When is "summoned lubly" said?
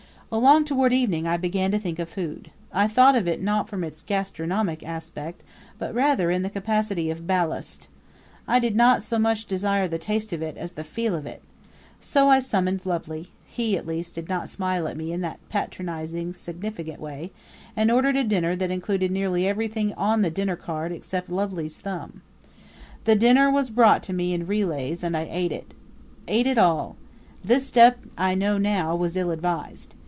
12.39-13.27